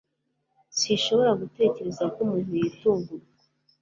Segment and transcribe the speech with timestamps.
[0.79, 3.15] Sinshobora gutekereza ko umuntu yatungurwa.